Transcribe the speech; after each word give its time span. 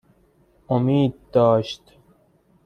امید 0.69 1.13
داشت 1.31 1.81